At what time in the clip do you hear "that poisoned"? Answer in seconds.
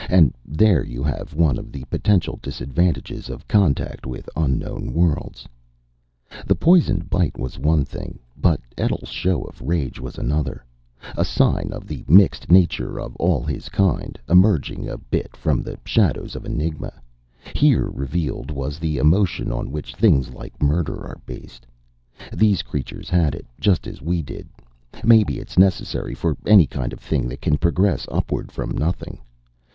6.43-7.11